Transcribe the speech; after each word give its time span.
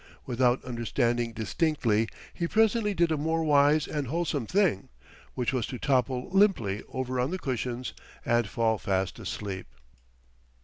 Without 0.25 0.65
understanding 0.65 1.31
distinctly, 1.31 2.09
he 2.33 2.47
presently 2.47 2.95
did 2.95 3.11
a 3.11 3.17
more 3.17 3.43
wise 3.43 3.87
and 3.87 4.07
wholesome 4.07 4.47
thing: 4.47 4.89
which 5.35 5.53
was 5.53 5.67
to 5.67 5.77
topple 5.77 6.27
limply 6.31 6.81
over 6.91 7.19
on 7.19 7.29
the 7.29 7.37
cushions 7.37 7.93
and 8.25 8.47
fall 8.49 8.79
fast 8.79 9.19
asleep. 9.19 9.67